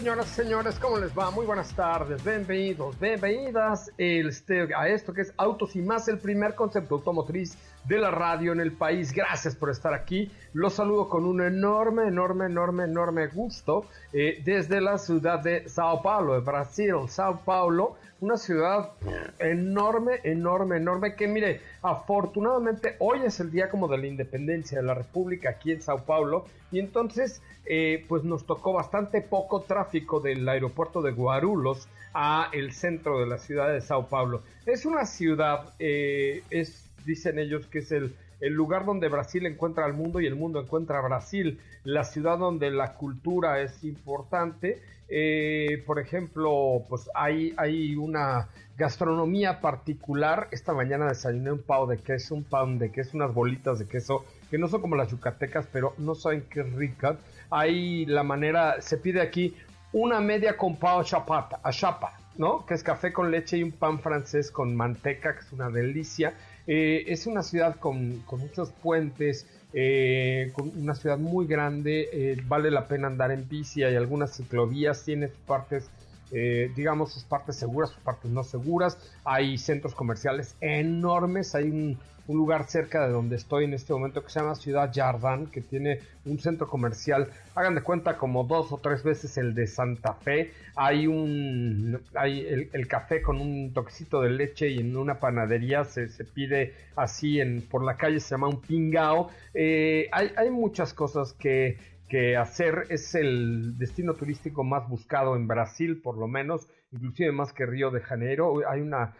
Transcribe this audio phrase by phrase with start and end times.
[0.00, 1.30] Señoras y señores, ¿cómo les va?
[1.30, 6.54] Muy buenas tardes, bienvenidos, bienvenidas este, a esto que es Autos y más, el primer
[6.54, 9.12] concepto automotriz de la radio en el país.
[9.12, 10.30] Gracias por estar aquí.
[10.52, 16.02] Los saludo con un enorme, enorme, enorme, enorme gusto eh, desde la ciudad de Sao
[16.02, 16.94] Paulo, de Brasil.
[17.08, 18.90] Sao Paulo, una ciudad
[19.38, 24.84] enorme, enorme, enorme, que mire, afortunadamente hoy es el día como de la independencia de
[24.84, 30.20] la República aquí en Sao Paulo y entonces eh, pues nos tocó bastante poco tráfico
[30.20, 34.42] del aeropuerto de Guarulhos a el centro de la ciudad de Sao Paulo.
[34.66, 39.84] Es una ciudad, eh, es, dicen ellos que es el el lugar donde Brasil encuentra
[39.84, 44.82] al mundo y el mundo encuentra a Brasil, la ciudad donde la cultura es importante.
[45.08, 48.48] Eh, por ejemplo, pues hay, hay una
[48.78, 50.48] gastronomía particular.
[50.52, 54.24] Esta mañana desayuné un pavo de queso, un pan de queso, unas bolitas de queso
[54.50, 57.18] que no son como las yucatecas, pero no saben qué ricas.
[57.50, 59.54] Hay la manera, se pide aquí
[59.92, 62.64] una media con pavo chapata, a chapa, ¿no?
[62.64, 66.34] Que es café con leche y un pan francés con manteca, que es una delicia.
[66.72, 72.70] Eh, es una ciudad con, muchos puentes, eh, con una ciudad muy grande, eh, vale
[72.70, 75.90] la pena andar en bici, hay algunas ciclovías, tiene partes
[76.30, 78.98] digamos, sus partes seguras, sus partes no seguras.
[79.24, 81.98] Hay centros comerciales enormes, hay un,
[82.30, 85.60] un lugar cerca de donde estoy en este momento que se llama Ciudad Jardán, que
[85.60, 90.14] tiene un centro comercial, hagan de cuenta como dos o tres veces el de Santa
[90.14, 95.84] Fe, hay un, hay el, café con un toquecito de leche y en una panadería
[95.84, 100.50] se, se pide así en, por la calle, se llama un pingao, eh, hay, hay
[100.50, 101.78] muchas cosas que
[102.10, 107.52] que hacer es el destino turístico más buscado en Brasil, por lo menos, inclusive más
[107.52, 108.68] que Río de Janeiro.
[108.68, 109.14] Hay una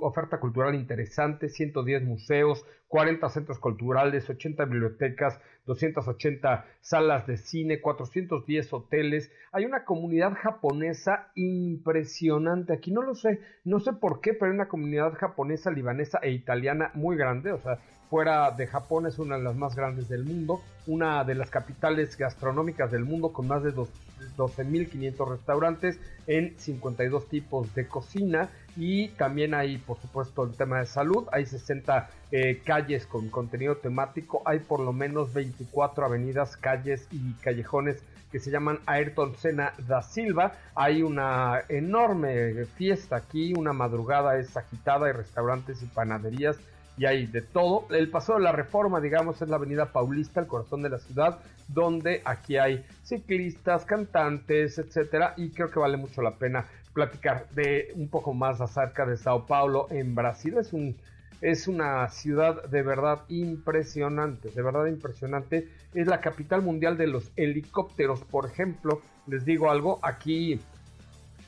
[0.00, 8.72] oferta cultural interesante, 110 museos, 40 centros culturales, 80 bibliotecas, 280 salas de cine, 410
[8.72, 9.30] hoteles.
[9.52, 12.72] Hay una comunidad japonesa impresionante.
[12.72, 16.30] Aquí no lo sé, no sé por qué, pero hay una comunidad japonesa, libanesa e
[16.30, 17.52] italiana muy grande.
[17.52, 17.78] O sea,
[18.12, 22.18] fuera de Japón es una de las más grandes del mundo, una de las capitales
[22.18, 28.50] gastronómicas del mundo con más de 12.500 restaurantes en 52 tipos de cocina.
[28.76, 33.76] Y también hay por supuesto el tema de salud, hay 60 eh, calles con contenido
[33.78, 39.72] temático, hay por lo menos 24 avenidas, calles y callejones que se llaman Ayrton Senna
[39.88, 46.58] da Silva, hay una enorme fiesta aquí, una madrugada es agitada, hay restaurantes y panaderías
[46.96, 47.86] y hay de todo.
[47.90, 51.38] El paso de la reforma, digamos, es la avenida Paulista, el corazón de la ciudad,
[51.68, 57.92] donde aquí hay ciclistas, cantantes, etcétera, y creo que vale mucho la pena platicar de
[57.94, 60.56] un poco más acerca de Sao Paulo en Brasil.
[60.58, 60.96] Es un
[61.42, 65.68] es una ciudad de verdad impresionante, de verdad impresionante.
[65.92, 69.02] Es la capital mundial de los helicópteros, por ejemplo.
[69.26, 70.60] Les digo algo, aquí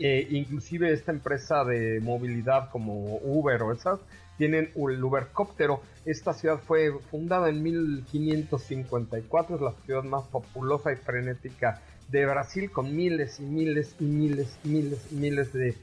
[0.01, 4.01] eh, inclusive esta empresa de movilidad como Uber o esas
[4.37, 5.81] tienen el Ubercóptero.
[6.05, 11.81] Esta ciudad fue fundada en 1554, es la ciudad más populosa y frenética
[12.11, 15.77] de Brasil, con miles y miles y miles y miles y miles de,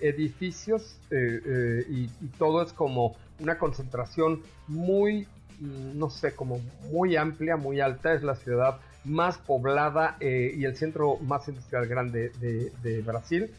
[0.00, 5.26] edificios eh, eh, y, todo es como una concentración muy,
[5.60, 6.58] mm, no sé, como
[6.90, 8.14] muy amplia, muy alta.
[8.14, 13.50] Es la ciudad más poblada eh, y el centro más industrial grande de, de Brasil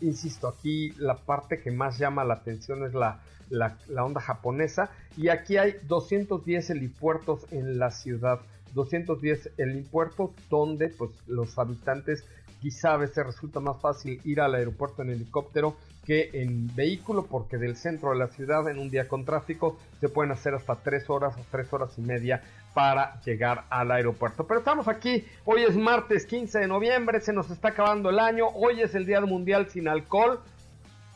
[0.00, 4.90] insisto, aquí la parte que más llama la atención es la, la, onda japonesa.
[5.16, 8.40] Y aquí hay 210 helipuertos en la ciudad.
[8.74, 12.24] 210 helipuertos donde pues, los habitantes
[12.60, 17.56] quizá a veces resulta más fácil ir al aeropuerto en helicóptero que en vehículo, porque
[17.56, 21.08] del centro de la ciudad en un día con tráfico se pueden hacer hasta 3
[21.10, 22.42] horas o 3 horas y media
[22.74, 24.46] para llegar al aeropuerto.
[24.46, 28.46] Pero estamos aquí, hoy es martes 15 de noviembre, se nos está acabando el año,
[28.54, 30.40] hoy es el Día Mundial sin Alcohol.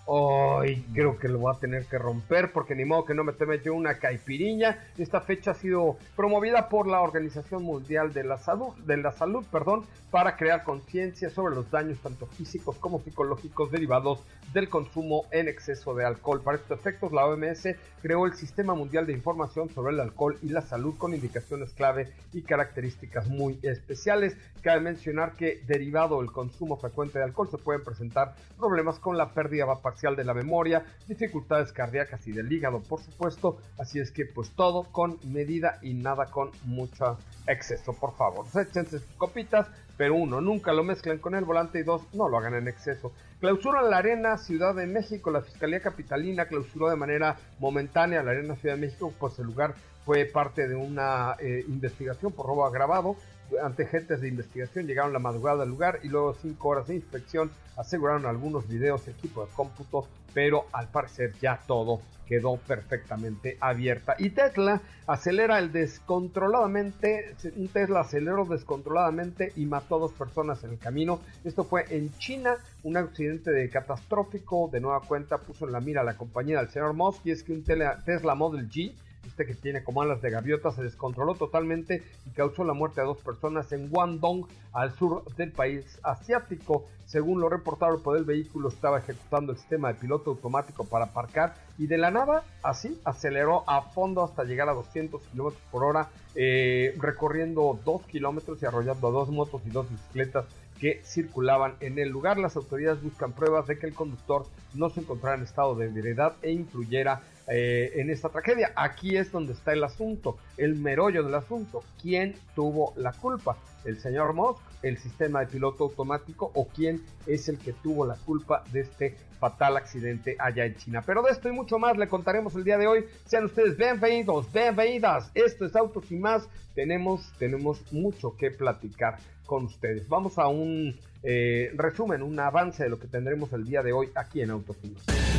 [0.06, 3.32] Hoy creo que lo voy a tener que romper porque ni modo que no me
[3.32, 4.84] tome yo una caipiriña.
[4.98, 9.46] Esta fecha ha sido promovida por la Organización Mundial de la Salud, de la Salud,
[9.50, 14.20] perdón, para crear conciencia sobre los daños tanto físicos como psicológicos derivados
[14.52, 16.42] del consumo en exceso de alcohol.
[16.42, 17.68] Para estos efectos, la OMS
[18.02, 22.12] creó el Sistema Mundial de Información sobre el Alcohol y la Salud con indicaciones clave
[22.32, 24.36] y características muy especiales.
[24.62, 29.30] Cabe mencionar que derivado del consumo frecuente de alcohol se pueden presentar problemas con la
[29.32, 33.58] pérdida de la memoria, dificultades cardíacas y del hígado, por supuesto.
[33.78, 38.44] Así es que pues todo con medida y nada con mucho exceso, por favor.
[38.60, 42.36] Échense sus copitas, pero uno, nunca lo mezclen con el volante y dos, no lo
[42.36, 43.12] hagan en exceso.
[43.40, 48.56] Clausura la Arena Ciudad de México, la Fiscalía Capitalina clausuró de manera momentánea la Arena
[48.56, 49.74] Ciudad de México, pues el lugar
[50.04, 53.16] fue parte de una eh, investigación por robo agravado.
[53.62, 58.26] Antegentes de investigación llegaron la madrugada al lugar y luego cinco horas de inspección aseguraron
[58.26, 64.16] algunos videos, equipo de cómputo, pero al parecer ya todo quedó perfectamente abierta.
[64.18, 70.70] Y Tesla acelera el descontroladamente, un Tesla aceleró descontroladamente y mató a dos personas en
[70.70, 71.20] el camino.
[71.44, 76.00] Esto fue en China, un accidente de catastrófico, de nueva cuenta puso en la mira
[76.00, 78.94] a la compañía del señor Musk y es que un Tesla Model G
[79.26, 83.06] este que tiene como alas de gaviota se descontroló totalmente y causó la muerte de
[83.06, 86.86] dos personas en Guangdong, al sur del país asiático.
[87.06, 91.54] Según lo reportado por el vehículo estaba ejecutando el sistema de piloto automático para aparcar
[91.78, 96.08] y de la nada, así, aceleró a fondo hasta llegar a 200 kilómetros por hora,
[96.34, 100.46] eh, recorriendo 2 kilómetros y arrollando a dos motos y dos bicicletas
[100.80, 102.38] que circulaban en el lugar.
[102.38, 106.34] Las autoridades buscan pruebas de que el conductor no se encontrara en estado de ebriedad
[106.42, 108.72] e influyera eh, en esta tragedia.
[108.74, 111.82] Aquí es donde está el asunto, el merollo del asunto.
[112.00, 113.56] ¿Quién tuvo la culpa?
[113.84, 118.16] ¿El señor Musk, el sistema de piloto automático o quién es el que tuvo la
[118.16, 121.02] culpa de este fatal accidente allá en China?
[121.04, 123.04] Pero de esto y mucho más le contaremos el día de hoy.
[123.26, 125.30] Sean ustedes bienvenidos, bienvenidas.
[125.34, 126.48] Esto es Autos y más.
[126.74, 130.08] Tenemos, tenemos mucho que platicar con ustedes.
[130.08, 134.08] Vamos a un eh, resumen, un avance de lo que tendremos el día de hoy
[134.14, 135.33] aquí en Autos y más.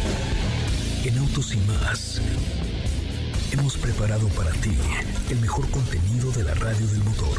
[1.05, 2.19] En Autos y más
[3.51, 4.75] hemos preparado para ti
[5.29, 7.37] el mejor contenido de la radio del motor.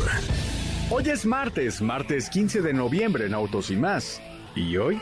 [0.89, 4.23] Hoy es martes, martes 15 de noviembre en Autos y más.
[4.55, 5.01] ¿Y hoy?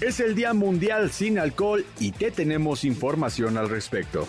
[0.00, 4.26] Es el Día Mundial sin Alcohol y te tenemos información al respecto.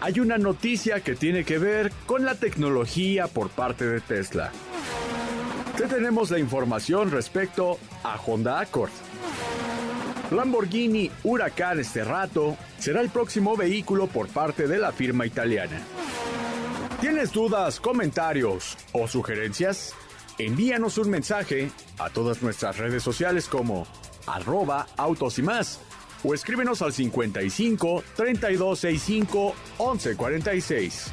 [0.00, 4.50] Hay una noticia que tiene que ver con la tecnología por parte de Tesla.
[5.76, 8.90] Te tenemos la información respecto a Honda Accord.
[10.30, 15.80] Lamborghini Huracán este rato será el próximo vehículo por parte de la firma italiana.
[17.00, 19.94] ¿Tienes dudas, comentarios o sugerencias?
[20.38, 23.86] Envíanos un mensaje a todas nuestras redes sociales como
[24.26, 25.80] arroba autos y más
[26.24, 31.12] o escríbenos al 55 3265 1146.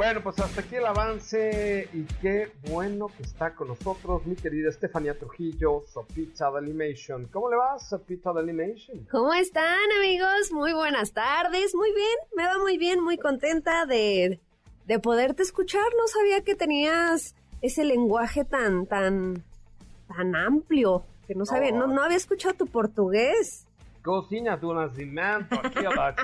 [0.00, 4.70] Bueno, pues hasta aquí el avance y qué bueno que está con nosotros mi querida
[4.70, 7.26] Estefanía Trujillo, Sopita de Animation.
[7.26, 9.06] ¿Cómo le va, Sopita de Animation?
[9.10, 10.52] ¿Cómo están, amigos?
[10.52, 11.74] Muy buenas tardes.
[11.74, 14.40] Muy bien, me va muy bien, muy contenta de,
[14.86, 15.84] de poderte escuchar.
[15.98, 19.44] No sabía que tenías ese lenguaje tan, tan,
[20.08, 23.66] tan amplio, que no sabía, no, no había escuchado tu portugués.
[24.02, 26.14] Cocina tu nacimiento, aquí a la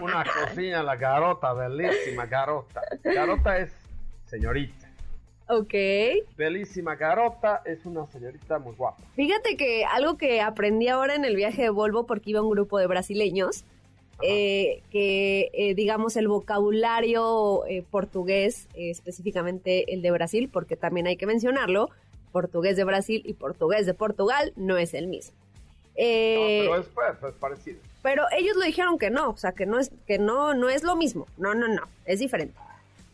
[0.00, 2.80] una cocina, la garota, bellísima garota.
[3.02, 3.72] Garota es
[4.26, 4.88] señorita.
[5.48, 5.74] Ok.
[6.36, 9.02] Bellísima garota es una señorita muy guapa.
[9.14, 12.78] Fíjate que algo que aprendí ahora en el viaje de Volvo, porque iba un grupo
[12.78, 13.64] de brasileños,
[14.20, 21.16] eh, que eh, digamos el vocabulario eh, portugués, específicamente el de Brasil, porque también hay
[21.16, 21.88] que mencionarlo,
[22.30, 25.36] portugués de Brasil y portugués de Portugal no es el mismo.
[26.00, 27.78] Eh, no, pero es, pues, es, parecido.
[28.02, 30.84] Pero ellos lo dijeron que no, o sea, que no es que no no es
[30.84, 31.26] lo mismo.
[31.36, 32.54] No, no, no, es diferente.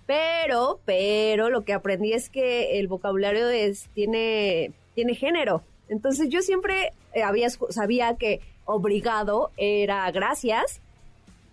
[0.07, 5.63] Pero, pero lo que aprendí es que el vocabulario es tiene tiene género.
[5.89, 10.83] Entonces yo siempre eh, había sabía que obligado era gracias,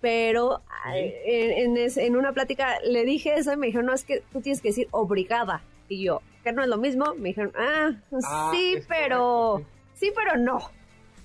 [0.01, 0.61] pero
[0.93, 4.41] eh, en, en, una plática le dije eso y me dijeron, no, es que tú
[4.41, 5.61] tienes que decir obligada.
[5.87, 10.37] Y yo, que no es lo mismo, me dijeron, ah, ah sí, pero, sí, pero
[10.37, 10.59] no.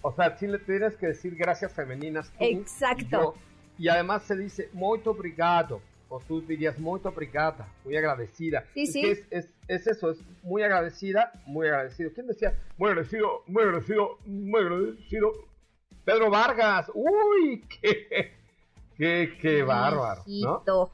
[0.07, 2.33] O sea, sí le tienes que decir gracias femeninas.
[2.39, 3.35] Exacto.
[3.77, 5.81] Y, además se dice muito obrigado.
[6.09, 8.65] O tú dirías muy obrigada, muy agradecida.
[8.73, 9.03] Sí, es sí.
[9.03, 12.13] Que es, es, eso, es muy agradecida, muy agradecido.
[12.15, 12.57] ¿Quién decía?
[12.79, 15.33] Muy agradecido, muy agradecido, muy agradecido.
[16.05, 16.89] Pedro Vargas.
[16.95, 18.33] Uy, qué,
[18.97, 20.23] qué, qué bárbaro.
[20.25, 20.93] ¿no?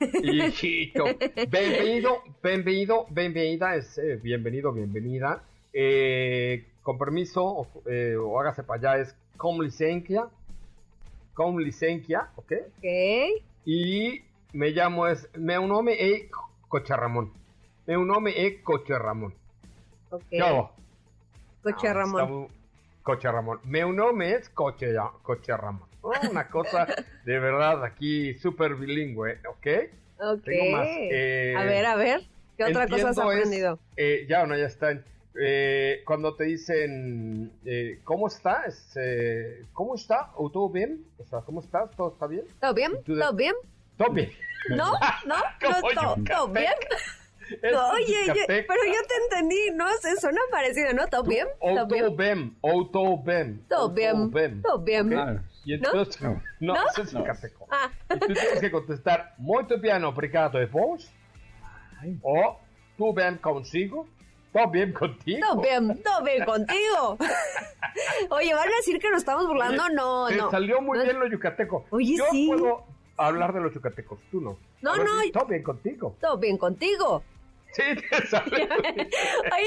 [0.22, 1.04] Hijito.
[1.50, 5.42] Bienvenido, bienvenido, bienvenida, es eh, bienvenido, bienvenida.
[5.70, 10.26] Eh, con permiso, o, eh, o hágase para allá, es con licencia.
[11.34, 12.52] Con licencia, ¿ok?
[12.78, 12.84] Ok.
[13.64, 14.22] Y
[14.52, 16.28] me llamo es, meu nome é
[16.68, 17.32] Coche Ramón.
[17.88, 19.34] Meu nome é Coche Ramón.
[20.10, 20.22] Ok.
[20.30, 20.70] Yo.
[21.62, 22.20] Coche No, Ramón.
[22.22, 22.50] estamos-
[23.02, 23.58] Coche Ramón.
[23.64, 25.88] Meu nome es Coche, Coche Ramón.
[26.02, 26.86] Oh, una cosa
[27.24, 29.66] de verdad aquí súper bilingüe, ¿ok?
[30.20, 30.44] Ok.
[30.44, 32.20] Tengo más, eh, A ver, a ver.
[32.56, 33.78] ¿Qué otra cosa has entiendo es, aprendido?
[33.96, 34.92] eh, ya no, ya está.
[35.40, 38.96] Eh, cuando te dicen, eh, ¿cómo estás?
[38.96, 40.30] Eh, ¿Cómo está?
[40.36, 41.04] ¿O todo bien?
[41.18, 41.90] O sea, ¿cómo estás?
[41.96, 42.44] ¿Todo está bien?
[42.60, 42.92] ¿Todo bien?
[43.04, 43.54] ¿Todo bien?
[43.96, 44.30] Todo bien.
[44.68, 44.92] ¿No?
[45.26, 45.34] ¿No?
[45.96, 46.14] ¿No?
[46.24, 46.72] ¿Todo, bien?
[47.60, 51.06] Es Oye, yo- pero yo te entendí, no sé, suena parecido, ¿no?
[51.08, 51.46] ¿Todo bien?
[51.60, 52.56] ¿Todo todo bien?
[52.62, 53.62] O todo bien.
[53.68, 54.62] Todo bien.
[54.62, 55.42] Todo bien.
[55.66, 56.72] Y entonces, no, No.
[56.74, 56.80] ¿No?
[56.96, 57.66] es yucateco.
[57.70, 61.12] Ah, Y tú tienes que contestar, muito bien, obrigado, ¿y vos?
[62.22, 62.58] O,
[62.96, 64.08] ¿tú bien consigo?
[64.54, 65.40] ¿Todo bien contigo?
[65.46, 67.18] todo bien, todo bien contigo.
[68.30, 69.82] Oye, ¿van a decir que nos estamos burlando?
[69.82, 70.50] Oye, No, Te no.
[70.50, 71.04] salió muy No.
[71.04, 71.84] bien lo yucateco.
[71.90, 72.46] Oye, Yo sí.
[72.46, 72.84] puedo
[73.16, 74.56] hablar de los yucatecos, tú no.
[74.80, 75.10] No, ver no.
[75.32, 76.16] Todo bien contigo.
[76.20, 77.22] Todo bien contigo.
[77.72, 78.52] Sí, te.
[78.52, 78.68] Oye,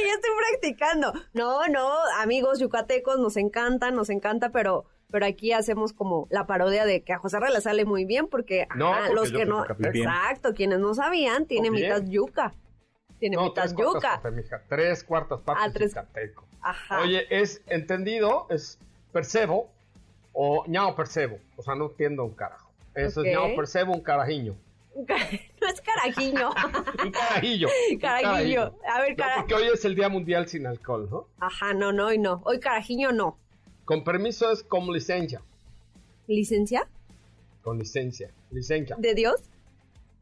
[0.06, 1.14] ya estoy practicando.
[1.34, 1.92] No, no,
[2.22, 7.12] amigos yucatecos, nos encanta, nos encanta, pero, pero aquí hacemos como la parodia de que
[7.12, 9.66] a José R le sale muy bien porque, No, ajá, porque los yo que no,
[9.66, 12.54] exacto, quienes no sabían, tiene mitad yuca.
[13.20, 14.22] Tiene No, mitad tres yuca.
[14.22, 14.62] partes, mija.
[14.70, 16.46] Tres cuartas partes Ah, tres- yucateco.
[16.62, 17.02] Ajá.
[17.02, 18.80] Oye, es entendido, es
[19.12, 19.70] percebo
[20.34, 21.40] o ñao percebo.
[21.56, 22.70] O sea, no entiendo un carajo.
[22.94, 24.56] Eso es ñao percebo, un carajiño.
[24.96, 26.50] no es carajiño.
[27.04, 27.68] Un carajillo.
[28.02, 28.74] Carajillo.
[28.92, 29.36] A ver, No, cara.
[29.38, 31.28] porque hoy es el Día Mundial sin Alcohol, ¿no?
[31.40, 32.42] Ajá, no, no, y no.
[32.46, 33.38] Hoy carajiño no.
[33.86, 35.42] Con permiso es con licencia.
[36.28, 36.88] ¿Licencia?
[37.62, 38.32] Con licencia.
[38.52, 38.96] Licencia.
[38.98, 39.40] ¿De Dios?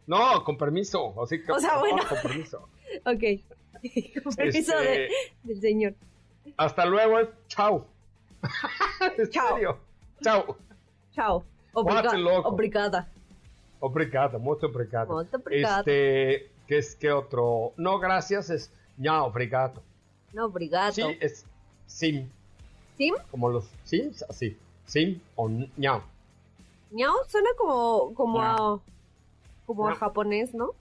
[0.07, 1.15] No, con permiso.
[1.23, 2.03] Así que, O sea, no, bueno.
[2.07, 2.67] Con permiso.
[3.05, 3.41] Ok.
[4.23, 5.09] Con permiso Este- de-
[5.43, 5.93] del señor.
[6.57, 7.85] Hasta luego es chao.
[9.17, 9.53] ¿En Chao.
[9.55, 9.79] serio?
[10.21, 10.57] Chao.
[11.11, 11.43] Chao.
[11.73, 12.49] Loco.
[12.49, 13.09] Obrigada.
[13.79, 15.13] Obrigado, mucho obrigado.
[15.13, 15.79] Molto obrigado.
[15.79, 17.73] Este, ¿qué es qué otro?
[17.77, 19.83] No, gracias, es ña, obrigado.
[20.33, 20.93] No, obrigado.
[20.93, 21.45] Sí, es
[21.85, 22.29] sim,
[22.97, 23.13] ¿Sim?
[23.31, 24.57] como los sims, así.
[24.85, 26.01] Sim o ña.
[26.91, 28.79] Ñao suena como, como a,
[29.65, 29.99] como a Ñao.
[29.99, 30.71] japonés, ¿no?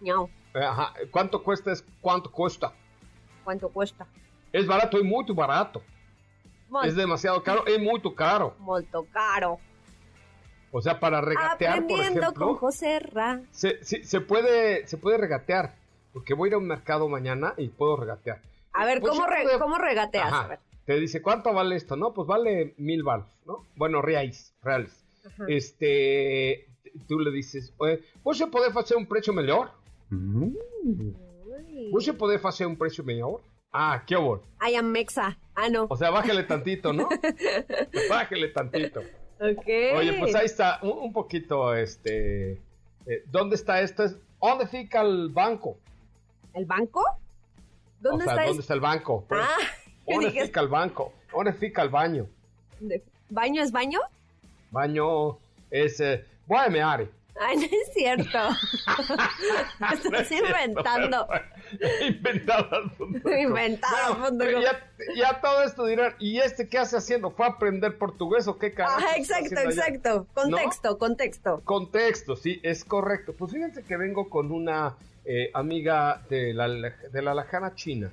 [0.00, 0.28] Ñao.
[0.54, 0.94] Ajá.
[1.10, 1.72] ¿Cuánto cuesta?
[1.72, 2.72] Es cuánto cuesta.
[3.44, 4.06] ¿Cuánto cuesta?
[4.52, 5.82] Es barato y muy barato.
[6.70, 8.54] Mol- Es demasiado caro, es muy caro.
[8.58, 9.58] molto caro.
[10.70, 13.40] O sea, para regatear, por ejemplo, con José Ra.
[13.50, 15.76] se, se puede, se puede regatear.
[16.12, 18.40] Porque voy a ir a un mercado mañana y puedo regatear.
[18.72, 20.26] A ver, Pues ¿cómo, re- puedo- ¿cómo regateas?
[20.32, 20.40] Ajá.
[20.44, 20.58] A ver.
[20.84, 21.96] Te dice, ¿cuánto vale esto?
[21.96, 23.64] No, pues vale mil baros, ¿no?
[23.76, 25.04] Bueno, reais, reales.
[25.26, 25.44] Ajá.
[25.48, 26.66] Este,
[27.06, 29.66] tú le dices, "Oye, ¿você pode fazer um preço melhor?
[29.66, 29.77] Mm.
[30.10, 31.90] Uy.
[31.92, 33.40] ¿Você pode fazer um preço melhor?
[33.72, 34.42] Ah, qué horror.
[34.62, 35.36] I am Mexa.
[35.54, 35.86] Ah, no.
[35.90, 37.08] O sea, bájale tantito, ¿no?
[38.08, 39.00] bájale tantito.
[39.40, 39.66] Ok.
[39.96, 42.52] Oye, pues ahí está, un, un poquito, este,
[43.06, 44.04] eh, ¿dónde está esto?
[44.04, 45.78] Es, ¿Dónde fica el banco?
[46.54, 47.04] ¿El banco?
[48.00, 49.24] ¿Dónde o sea, está ¿dónde es- está el banco?
[49.28, 49.56] Pues, Ah,
[50.06, 51.12] ¿Dónde fica el banco?
[51.32, 52.26] ¿Dónde fica el baño?
[52.80, 54.00] ¿de- ¿baño es baño?
[54.70, 55.38] Baño
[55.70, 57.08] es, eh, voy a mear.
[57.40, 58.38] Ay, no es cierto.
[59.92, 61.28] Estás inventando.
[62.06, 62.92] Inventadas.
[63.40, 67.30] Inventadas, Bueno, ya, ya todo esto dirán, ¿y este qué hace haciendo?
[67.30, 68.98] ¿Fue a aprender portugués o qué carajo?
[68.98, 69.70] Está exacto, allá?
[69.70, 70.26] exacto.
[70.34, 71.62] Contexto, contexto.
[71.64, 73.32] Contexto, sí, es correcto.
[73.32, 78.10] Pues fíjense que vengo con una eh, amiga de la, de la lejana China,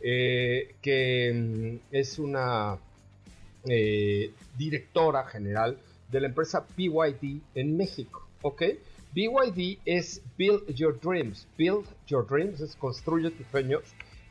[0.00, 2.76] eh, que mm, es una
[3.66, 5.78] eh, directora general
[6.10, 8.62] de la empresa BYD en México, ¿ok?
[9.14, 11.46] BYD es Build Your Dreams.
[11.56, 13.82] Build Your Dreams es construye tus sueños.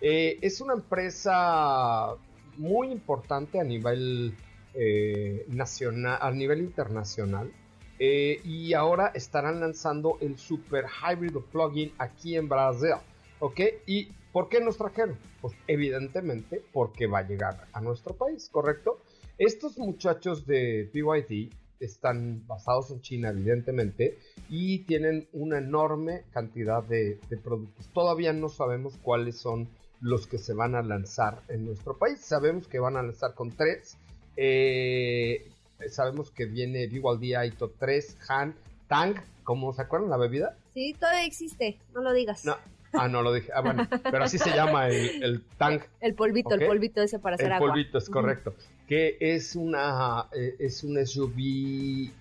[0.02, 2.16] Eh, es una empresa
[2.58, 4.36] muy importante a nivel
[4.74, 7.52] eh, nacional, a nivel internacional.
[8.00, 12.94] Eh, y ahora estarán lanzando el Super Hybrid Plugin aquí en Brasil.
[13.40, 13.60] ¿Ok?
[13.88, 15.18] ¿Y por qué nos trajeron?
[15.42, 19.02] Pues evidentemente porque va a llegar a nuestro país, ¿correcto?
[19.38, 24.18] Estos muchachos de BYD están basados en China, evidentemente,
[24.50, 27.88] y tienen una enorme cantidad de, de productos.
[27.94, 29.68] Todavía no sabemos cuáles son
[30.02, 32.20] los que se van a lanzar en nuestro país.
[32.20, 33.98] Sabemos que van a lanzar con tres.
[34.36, 35.50] Eh,
[35.90, 38.56] sabemos que viene BYD Aito 3, Han,
[38.88, 40.56] Tang, ¿cómo se acuerdan la bebida?
[40.74, 42.46] Sí, todavía existe, no lo digas.
[42.46, 42.56] No,
[42.94, 43.52] ah, no lo dije.
[43.54, 45.82] Ah, bueno, pero así se llama el, el Tang.
[46.02, 47.70] El polvito, el polvito ese para hacer El agua.
[47.70, 48.54] polvito, es correcto.
[48.88, 51.38] Que es una eh, es un SUV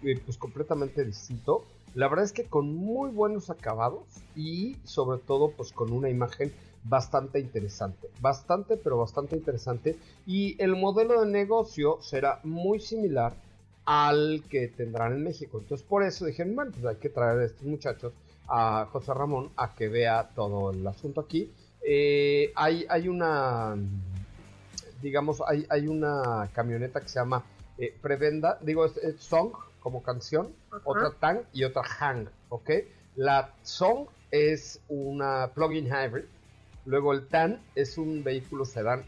[0.03, 1.65] eh, pues completamente distinto.
[1.95, 4.05] La verdad es que con muy buenos acabados
[4.35, 6.53] y sobre todo pues con una imagen
[6.85, 8.09] bastante interesante.
[8.21, 9.97] Bastante, pero bastante interesante.
[10.27, 13.35] Y el modelo de negocio será muy similar
[13.87, 15.59] al que tendrán en México.
[15.59, 18.13] Entonces por eso dijeron, bueno, pues hay que traer a estos muchachos
[18.49, 21.53] a José Ramón a que vea todo el asunto aquí.
[21.83, 23.77] Eh, hay, hay una
[25.03, 27.45] digamos, hay, hay una camioneta que se llama
[27.79, 30.83] eh, Prevenda, digo, es, es Song como canción, Ajá.
[30.85, 32.71] otra Tang y otra Hang, ¿ok?
[33.17, 36.25] La Song es una plug-in hybrid.
[36.85, 39.05] Luego el TAN es un vehículo sedán,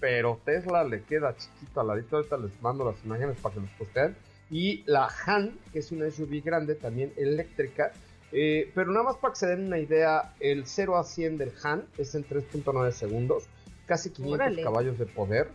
[0.00, 2.16] pero Tesla le queda chiquito al ladito.
[2.16, 4.16] Ahorita les mando las imágenes para que los posteen.
[4.50, 7.92] Y la Han, que es una SUV grande, también eléctrica.
[8.32, 11.52] Eh, pero nada más para que se den una idea, el 0 a 100 del
[11.62, 13.44] Han es en 3.9 segundos,
[13.86, 14.62] casi 500 Órale.
[14.62, 15.50] caballos de poder,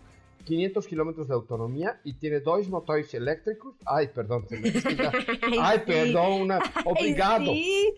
[0.46, 3.76] 500 kilómetros de autonomía y tiene dos motores eléctricos.
[3.86, 4.86] Ay, perdón, se me- es
[5.60, 5.84] Ay, sí.
[5.88, 7.46] perdón, una- obrigado.
[7.46, 7.94] Sí.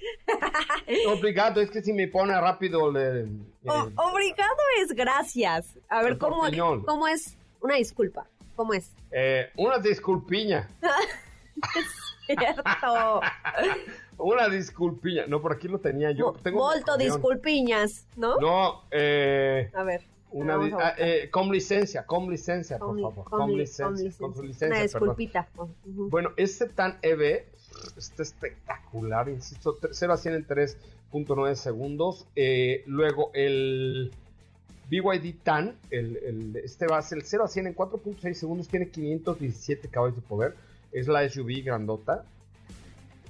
[1.08, 3.22] Obrigado, es que si me pone rápido le...
[3.22, 3.28] eh,
[3.68, 5.78] O- obrigado es gracias.
[5.90, 6.42] A ver, ¿cómo.
[6.86, 7.38] ¿cómo es?
[7.62, 8.26] Una disculpa.
[8.56, 8.92] ¿Cómo es?
[9.12, 10.68] eh, una disculpiña,
[12.28, 13.22] Cierto.
[14.20, 15.26] Una disculpiña.
[15.28, 16.34] No, por aquí lo tenía yo.
[16.44, 18.38] Tengo un Molto disculpiñas, ¿no?
[18.40, 19.72] No, eh...
[19.74, 20.02] A ver.
[20.32, 23.26] Una ah, eh, con licencia, con licencia, por Con li- favor.
[23.30, 24.68] con Con, li- licencia, con con licencia.
[24.68, 25.48] su licencia, Una disculpita.
[25.58, 26.10] Ujú.
[26.10, 27.46] Bueno, este TAN EV
[27.98, 32.28] está espectacular, insisto, 0 a 100 en 3.9 segundos.
[32.36, 34.12] Eh, luego el
[34.92, 38.68] BYD TAN, el, el- este va a ser el 0 a 100 en 4.6 segundos,
[38.68, 40.54] tiene 517 caballos de poder,
[40.92, 42.24] es la SUV grandota.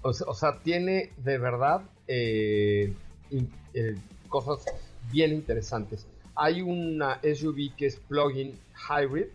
[0.01, 2.93] O sea, o sea, tiene de verdad eh,
[3.31, 3.95] in- eh,
[4.27, 4.65] cosas
[5.11, 6.05] bien interesantes.
[6.35, 8.57] Hay una SUV que es plug-in
[8.89, 9.25] hybrid,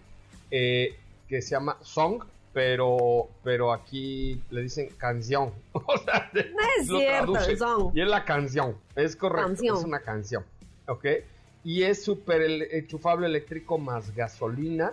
[0.50, 0.94] eh,
[1.28, 5.52] que se llama Song, pero, pero aquí le dicen canción.
[5.72, 7.56] O sea, de- No es lo cierto, traduce.
[7.56, 7.90] son.
[7.94, 9.76] Y es la canción, es correcto, Canción.
[9.78, 10.44] es una canción.
[10.86, 11.04] ¿Ok?
[11.64, 12.42] Y es súper
[12.74, 14.92] enchufable eléctrico más gasolina.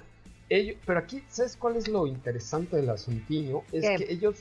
[0.49, 3.63] Ellos, pero aquí, ¿sabes cuál es lo interesante del asuntillo?
[3.71, 3.95] Es ¿Qué?
[4.05, 4.37] que ellos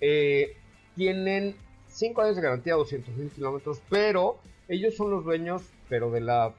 [0.00, 0.56] eh,
[0.96, 1.54] tienen
[1.88, 4.38] 5 años de garantía, 200 mil kilómetros, pero
[4.68, 6.52] ellos son los dueños, pero de la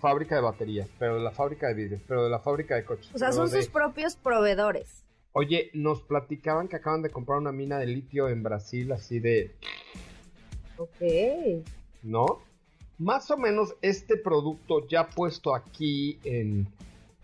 [0.00, 3.10] fábrica de baterías, pero de la fábrica de vidrios, pero de la fábrica de coches.
[3.14, 5.04] O sea, son de- sus propios proveedores.
[5.32, 9.54] Oye, nos platicaban que acaban de comprar una mina de litio en Brasil, así de,
[10.76, 11.64] Ok.
[12.02, 12.26] ¿no?
[12.98, 16.66] Más o menos este producto ya puesto aquí en,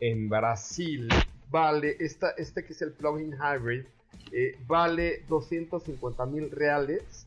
[0.00, 1.08] en Brasil
[1.50, 3.84] vale, esta, este que es el plug-in hybrid,
[4.32, 7.26] eh, vale 250 mil reales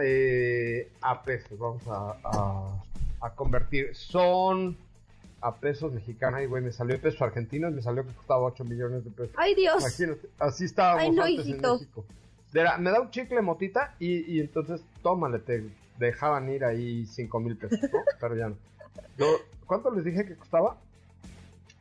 [0.00, 1.58] eh, a pesos.
[1.58, 2.82] Vamos a, a-
[3.20, 3.94] a convertir.
[3.94, 4.76] Son
[5.40, 6.38] a pesos mexicanos.
[6.40, 9.34] Ay, güey, me salió pesos argentinos, me salió que costaba 8 millones de pesos.
[9.36, 9.80] Ay, Dios.
[9.80, 11.66] Imagínate, así estábamos Ay, no, antes hijito.
[11.74, 12.04] en México.
[12.54, 15.64] Era, me da un chicle motita y, y entonces, tómale, te
[15.98, 18.00] dejaban ir ahí 5 mil pesos, ¿no?
[18.20, 18.56] Pero ya no.
[19.18, 20.76] Yo- ¿Cuánto les dije que costaba?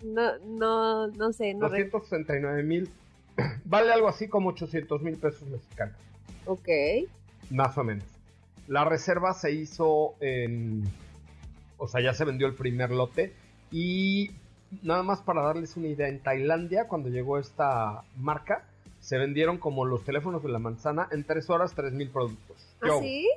[0.04, 1.54] No, no, no sé.
[1.54, 2.89] No re- 269 mil.
[3.65, 5.96] Vale algo así como 800 mil pesos mexicanos,
[6.46, 6.67] Ok.
[7.50, 8.06] más o menos.
[8.67, 10.84] La reserva se hizo en...
[11.78, 13.34] O sea, ya se vendió el primer lote
[13.72, 14.32] y
[14.84, 18.65] nada más para darles una idea, en Tailandia cuando llegó esta marca,
[19.00, 22.58] se vendieron como los teléfonos de la manzana en tres horas, tres mil productos.
[22.82, 23.28] ¿Ah, Yo, sí?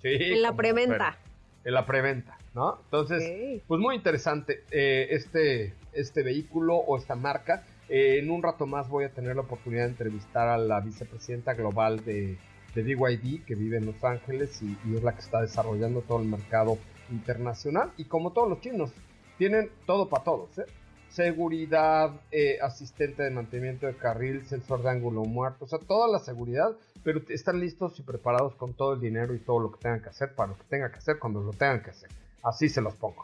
[0.00, 1.18] sí, En la preventa.
[1.64, 2.78] En la preventa, ¿no?
[2.84, 7.62] Entonces, pues muy interesante eh, este, este vehículo o esta marca.
[7.88, 11.54] Eh, en un rato más voy a tener la oportunidad de entrevistar a la vicepresidenta
[11.54, 12.38] global de,
[12.74, 16.28] de BYD que vive en Los Ángeles y, es la que está desarrollando todo el
[16.28, 16.78] mercado
[17.10, 17.92] internacional.
[17.96, 18.92] Y como todos los chinos,
[19.38, 20.58] tienen todo para todos.
[20.58, 20.66] ¿eh?
[21.08, 26.18] Seguridad, eh, asistente de mantenimiento de carril, sensor de ángulo muerto, o sea, toda la
[26.20, 30.00] seguridad, pero están listos y preparados con todo el dinero y todo lo que tengan
[30.00, 32.08] que hacer para lo que tengan que hacer cuando lo tengan que hacer.
[32.42, 33.22] Así se los pongo.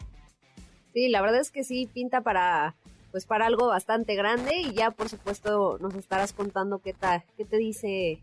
[0.92, 2.75] Sí, la verdad es que sí pinta para
[3.11, 7.44] pues para algo bastante grande y ya por supuesto nos estarás contando qué tal, qué
[7.44, 8.23] te dice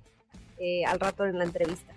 [0.58, 1.94] eh, al rato en la entrevista.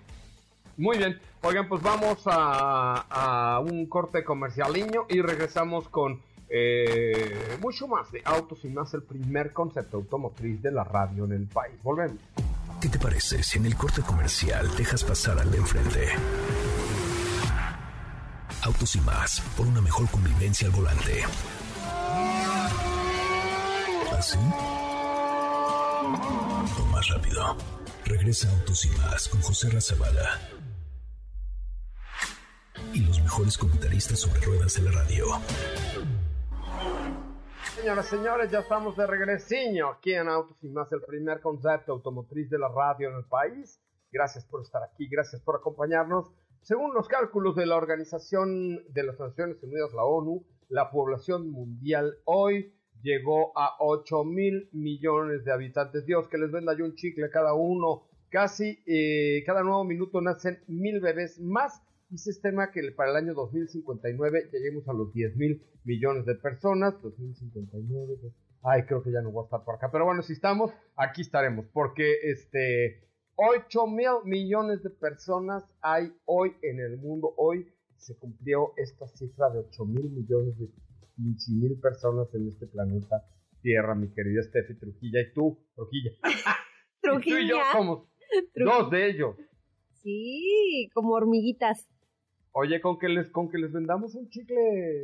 [0.76, 7.86] Muy bien, oigan, pues vamos a, a un corte comercialiño y regresamos con eh, mucho
[7.88, 11.74] más de autos y más el primer concepto automotriz de la radio en el país.
[11.82, 12.16] Volvemos.
[12.80, 16.08] ¿Qué te parece si en el corte comercial dejas pasar al de enfrente?
[18.62, 21.24] Autos y más, por una mejor convivencia al volante.
[24.18, 24.36] ¿Así?
[26.76, 27.56] O más rápido.
[28.04, 30.40] Regresa Autos y más con José Razabala.
[32.92, 35.26] Y los mejores comentaristas sobre ruedas de la radio.
[37.76, 41.92] Señoras y señores, ya estamos de regresiño aquí en Autos y más, el primer concepto
[41.92, 43.80] automotriz de la radio en el país.
[44.10, 46.32] Gracias por estar aquí, gracias por acompañarnos.
[46.62, 52.18] Según los cálculos de la Organización de las Naciones Unidas, la ONU, la población mundial
[52.24, 56.06] hoy llegó a 8 mil millones de habitantes.
[56.06, 58.04] Dios, que les venda yo un chicle cada uno.
[58.30, 63.16] Casi eh, cada nuevo minuto nacen mil bebés más y se estima que para el
[63.16, 67.00] año 2059 lleguemos a los 10 mil millones de personas.
[67.02, 68.16] 2059.
[68.20, 68.32] pues,
[68.62, 69.90] Ay, creo que ya no voy a estar por acá.
[69.90, 71.66] Pero bueno, si estamos, aquí estaremos.
[71.72, 77.34] Porque este 8 mil millones de personas hay hoy en el mundo.
[77.36, 80.68] Hoy se cumplió esta cifra de 8 mil millones de
[81.18, 83.22] mil personas en este planeta
[83.60, 85.20] Tierra, mi querida Steffi Trujilla.
[85.20, 86.12] Y tú, Trujilla.
[87.02, 87.40] Trujilla.
[87.40, 88.08] Y tú y yo somos
[88.54, 89.36] dos de ellos.
[90.02, 91.88] Sí, como hormiguitas.
[92.52, 94.56] Oye, con que les, con que les vendamos un chicle,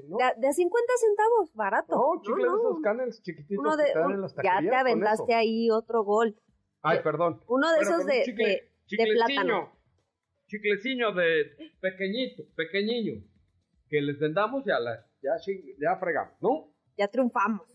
[0.08, 0.16] ¿no?
[0.16, 1.94] De, de 50 centavos, barato.
[1.94, 4.60] No, chicle No, de esos canels chiquititos Uno de, que dan un- en las ya
[4.60, 6.36] te aventaste ahí otro gol.
[6.82, 7.40] Ay, perdón.
[7.48, 9.72] Uno de esos de, chicle- de, de chicleciño, plátano.
[10.46, 13.22] Chicleciño de pequeñito, pequeñiño.
[13.88, 15.32] Que les vendamos ya, la, ya,
[15.80, 16.68] ya fregamos, ¿no?
[16.96, 17.66] Ya triunfamos.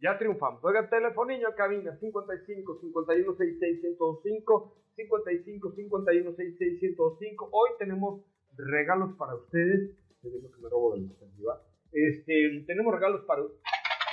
[0.00, 0.62] Ya triunfamos.
[0.64, 7.48] Oiga, telefonillo a cabina 55 51 66 105 55 51 66 105.
[7.52, 8.22] Hoy tenemos
[8.56, 9.96] regalos para ustedes.
[10.22, 11.10] Viendo que me robo del
[11.46, 11.60] ¿va?
[11.92, 13.42] Este, tenemos regalos para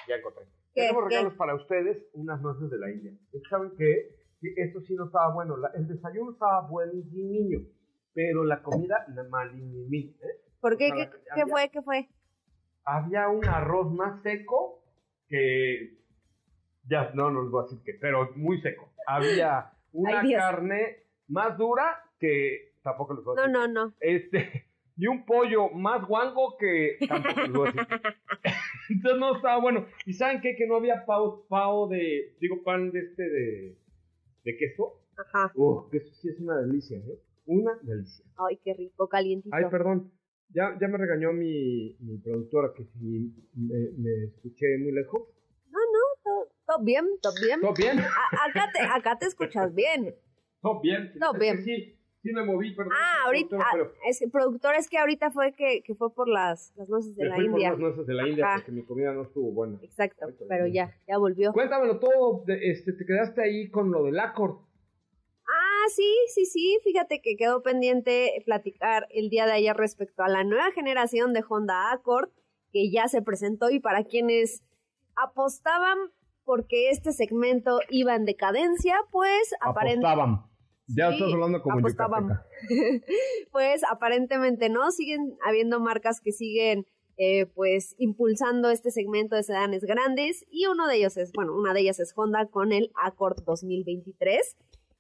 [0.08, 0.45] ya encontré.
[0.73, 0.82] ¿Qué?
[0.82, 1.10] Tenemos ¿Qué?
[1.15, 3.13] regalos para ustedes, unas nueces de la India.
[3.49, 4.15] ¿Saben qué?
[4.41, 5.58] Que esto sí no estaba bueno.
[5.58, 7.65] La- el desayuno estaba buenísimo,
[8.13, 10.15] pero la comida malísima.
[10.21, 10.41] ¿eh?
[10.60, 10.91] ¿Por qué?
[10.91, 11.69] O sea, ¿Qué, la- qué fue?
[11.69, 12.10] ¿Qué fue?
[12.97, 14.84] Había un arroz más seco
[15.28, 15.97] que
[16.89, 21.04] ya no no les voy a decir que pero muy seco había una Ay, carne
[21.28, 23.93] más dura que tampoco les voy a No, decir no, no.
[23.99, 24.65] este
[24.97, 27.88] y un pollo más guango que tampoco les voy a decir
[28.89, 32.91] entonces no estaba bueno y saben qué que no había pavo pavo de digo pan
[32.91, 33.78] de este de
[34.45, 35.52] de queso Ajá.
[35.54, 37.19] Uf, que eso sí es una delicia ¿eh?
[37.45, 39.54] una delicia Ay, qué rico, calientito.
[39.54, 40.12] Ay, perdón.
[40.52, 45.22] Ya, ya me regañó mi, mi productora que si me, me escuché muy lejos.
[45.70, 47.62] No, no, todo, todo bien, todo bien.
[47.62, 48.00] ¿Todo bien?
[48.00, 50.16] A- acá, te, acá te escuchas bien.
[50.62, 51.14] Todo bien.
[51.20, 51.58] Todo Es bien.
[51.58, 52.94] que Sí, sí me moví, perdón.
[52.98, 56.12] Ah, ahorita, productora, ah, pero es que productor es que ahorita fue que, que fue
[56.14, 57.70] por las, las nueces de me la fui por India.
[57.70, 59.78] las nueces de la India porque mi comida no estuvo buena.
[59.84, 61.54] Exacto, pero ya, ya volvió.
[61.54, 62.44] Cuéntamelo todo.
[62.48, 64.58] de- este, te quedaste ahí con lo del Accord.
[65.80, 70.28] Ah, sí, sí, sí, fíjate que quedó pendiente platicar el día de ayer respecto a
[70.28, 72.30] la nueva generación de Honda Accord
[72.72, 74.63] que ya se presentó y para quienes
[75.15, 75.98] apostaban
[76.44, 80.08] porque este segmento iba en decadencia, pues aparentemente...
[80.08, 80.50] Apostaban.
[80.88, 82.42] Ya Sí, estás hablando como apostaban.
[83.52, 86.88] pues aparentemente no, siguen habiendo marcas que siguen
[87.18, 91.74] eh, pues impulsando este segmento de sedanes grandes y uno de ellos es, bueno, una
[91.74, 94.58] de ellas es Honda con el Accord 2023,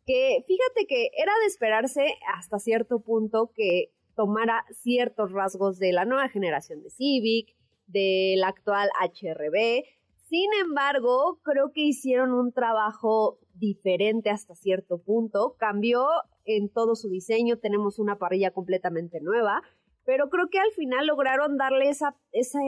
[0.09, 6.03] que fíjate que era de esperarse hasta cierto punto que tomara ciertos rasgos de la
[6.03, 9.83] nueva generación de Civic, del actual HRB,
[10.29, 15.55] sin embargo, creo que hicieron un trabajo diferente hasta cierto punto.
[15.57, 16.07] Cambió
[16.45, 19.61] en todo su diseño, tenemos una parrilla completamente nueva,
[20.05, 22.59] pero creo que al final lograron darle esa, ese,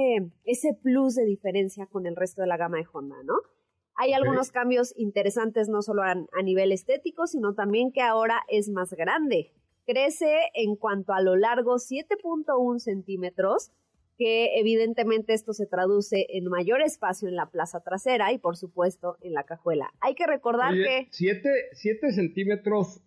[0.43, 3.35] ese plus de diferencia con el resto de la gama de Honda, ¿no?
[4.01, 8.67] Hay algunos cambios interesantes no solo a, a nivel estético, sino también que ahora es
[8.69, 9.51] más grande.
[9.85, 13.71] Crece en cuanto a lo largo 7.1 centímetros,
[14.17, 19.17] que evidentemente esto se traduce en mayor espacio en la plaza trasera y por supuesto
[19.21, 19.93] en la cajuela.
[19.99, 23.01] Hay que recordar Oye, que siete, siete centímetros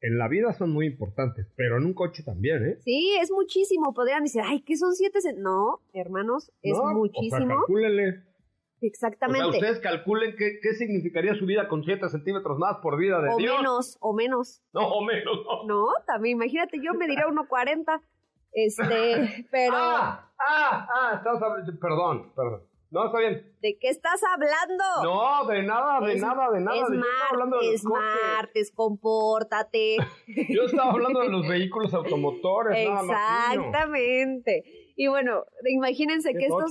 [0.00, 2.78] en la vida son muy importantes, pero en un coche también, ¿eh?
[2.84, 3.94] sí, es muchísimo.
[3.94, 5.18] Podrían decir, ay, ¿qué son siete?
[5.18, 7.48] cen-?" No, hermanos, es No, O sea, muchísimo.
[7.48, 8.35] calcúlenle.
[8.82, 9.46] Exactamente.
[9.46, 13.20] O sea, ustedes calculen qué, qué significaría su vida con 7 centímetros más por vida
[13.22, 13.56] de o Dios.
[13.56, 14.62] menos, o menos.
[14.72, 15.64] No, o menos, no.
[15.66, 18.00] No, también imagínate, yo me diría 1.40.
[18.52, 21.78] Este, pero Ah, ah, ah, estás hablando.
[21.80, 22.62] Perdón, perdón.
[22.90, 23.52] No, está bien.
[23.60, 24.84] ¿de qué estás hablando?
[25.02, 26.76] No, de nada, de Es- nada, de nada.
[26.76, 28.06] Es Yo estaba hablando de es los coches.
[28.36, 29.96] martes, compórtate.
[30.48, 33.54] Yo estaba hablando de los vehículos automotores, nada más.
[33.54, 34.64] Exactamente.
[34.98, 36.70] Y bueno, imagínense Qué que estos,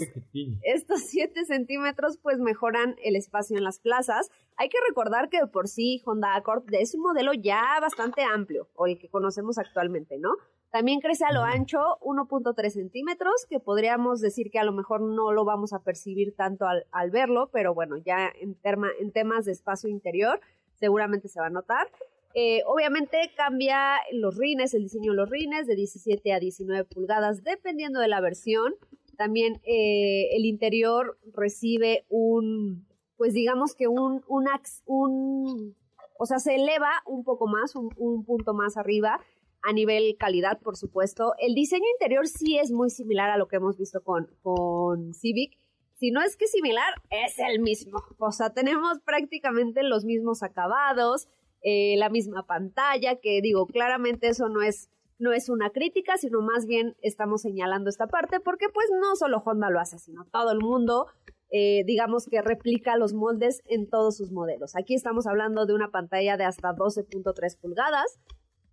[0.63, 4.31] estos 7 centímetros pues mejoran el espacio en las plazas.
[4.57, 8.69] Hay que recordar que de por sí Honda Accord es un modelo ya bastante amplio,
[8.73, 10.29] o el que conocemos actualmente, ¿no?
[10.75, 15.31] También crece a lo ancho 1.3 centímetros, que podríamos decir que a lo mejor no
[15.31, 19.45] lo vamos a percibir tanto al, al verlo, pero bueno, ya en, terma- en temas
[19.45, 20.41] de espacio interior
[20.73, 21.87] seguramente se va a notar.
[22.33, 23.77] Eh, obviamente cambia
[24.11, 28.19] los rines, el diseño de los rines de 17 a 19 pulgadas, dependiendo de la
[28.19, 28.75] versión.
[29.15, 32.85] También eh, el interior recibe un,
[33.15, 34.45] pues digamos que un, un,
[34.87, 35.73] un
[36.19, 39.21] o sea, se eleva un poco más, un, un punto más arriba
[39.67, 41.33] a nivel calidad, por supuesto.
[41.39, 45.57] El diseño interior sí es muy similar a lo que hemos visto con, con Civic.
[45.95, 47.99] Si no es que similar, es el mismo.
[48.19, 51.27] O sea, tenemos prácticamente los mismos acabados,
[51.61, 56.41] eh, la misma pantalla, que digo, claramente eso no es, no es una crítica, sino
[56.41, 60.51] más bien estamos señalando esta parte, porque pues no solo Honda lo hace, sino todo
[60.51, 61.07] el mundo
[61.51, 64.75] eh, digamos que replica los moldes en todos sus modelos.
[64.75, 68.19] Aquí estamos hablando de una pantalla de hasta 12.3 pulgadas,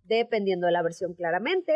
[0.03, 1.73] dependiendo de la versión claramente.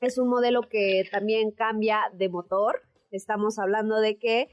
[0.00, 2.82] Es un modelo que también cambia de motor.
[3.10, 4.48] Estamos hablando de que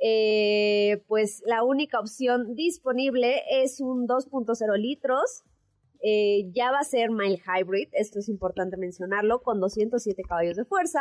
[0.00, 5.44] eh, pues la única opción disponible es un 2.0 litros.
[6.02, 10.66] Eh, ya va a ser mild hybrid, esto es importante mencionarlo, con 207 caballos de
[10.66, 11.00] fuerza.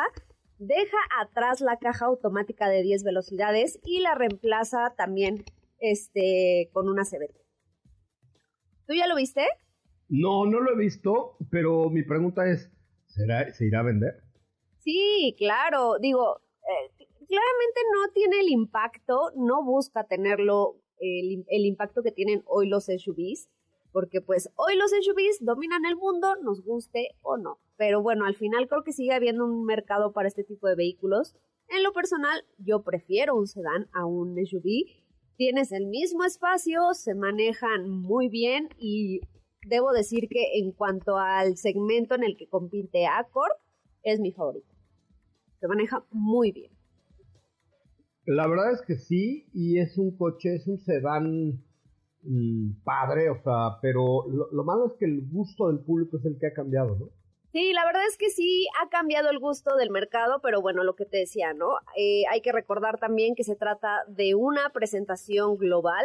[0.59, 5.43] Deja atrás la caja automática de 10 velocidades y la reemplaza también
[5.79, 7.35] este, con una CBT.
[8.87, 9.45] ¿Tú ya lo viste?
[10.09, 12.71] No, no lo he visto, pero mi pregunta es,
[13.07, 14.23] ¿será, ¿se irá a vender?
[14.79, 15.97] Sí, claro.
[15.99, 22.43] Digo, eh, claramente no tiene el impacto, no busca tenerlo, el, el, impacto que tienen
[22.45, 23.49] hoy los SUVs,
[23.91, 27.59] porque pues hoy los SUVs dominan el mundo, nos guste o no.
[27.77, 31.35] Pero bueno, al final creo que sigue habiendo un mercado para este tipo de vehículos.
[31.69, 34.85] En lo personal, yo prefiero un sedán a un SUV.
[35.37, 39.21] Tienes el mismo espacio, se manejan muy bien y
[39.67, 43.53] debo decir que en cuanto al segmento en el que compite Accord,
[44.03, 44.73] es mi favorito.
[45.59, 46.71] Se maneja muy bien.
[48.25, 51.61] La verdad es que sí, y es un coche, es un sedán
[52.21, 56.25] mmm, padre, o sea, pero lo, lo, malo es que el gusto del público es
[56.25, 57.09] el que ha cambiado, ¿no?
[57.53, 60.95] Sí, la verdad es que sí ha cambiado el gusto del mercado, pero bueno, lo
[60.95, 61.75] que te decía, ¿no?
[61.95, 66.03] Eh, hay que recordar también que se trata de una presentación global.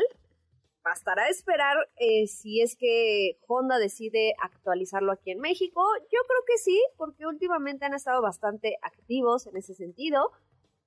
[0.85, 5.83] Bastará esperar eh, si es que Honda decide actualizarlo aquí en México.
[6.05, 10.31] Yo creo que sí, porque últimamente han estado bastante activos en ese sentido.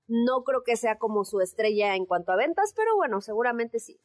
[0.07, 3.99] No creo que sea como su estrella en cuanto a ventas, pero bueno, seguramente sí.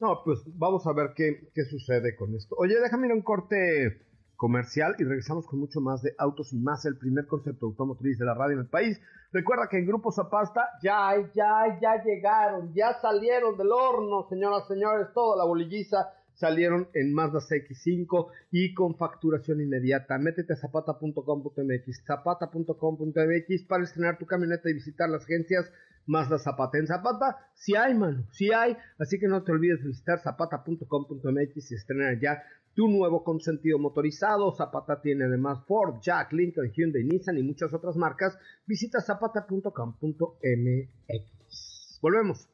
[0.00, 2.54] No, pues vamos a ver qué, qué sucede con esto.
[2.58, 4.04] Oye, déjame un corte
[4.36, 8.24] comercial y regresamos con mucho más de Autos y Más, el primer concepto automotriz de
[8.24, 9.00] la radio en el país.
[9.32, 15.08] Recuerda que en Grupo Zapasta ya, ya, ya llegaron, ya salieron del horno, señoras, señores,
[15.12, 20.18] toda la bolilliza salieron en Mazda CX5 y con facturación inmediata.
[20.18, 25.70] Métete a zapata.com.mx, zapata.com.mx para estrenar tu camioneta y visitar las agencias
[26.06, 26.78] Mazda Zapata.
[26.78, 28.76] En Zapata sí hay, mano, sí hay.
[28.98, 32.42] Así que no te olvides de visitar zapata.com.mx y estrenar ya
[32.74, 34.52] tu nuevo consentido motorizado.
[34.52, 38.36] Zapata tiene además Ford, Jack, Lincoln, Hyundai, Nissan y muchas otras marcas.
[38.66, 41.98] Visita zapata.com.mx.
[42.02, 42.48] Volvemos.